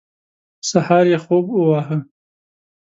سهار 0.69 1.05
یې 1.11 1.17
خوب 1.23 1.45
وواهه. 1.51 1.97